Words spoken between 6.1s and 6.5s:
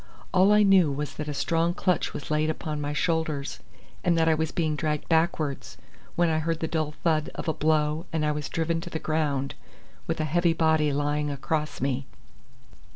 when I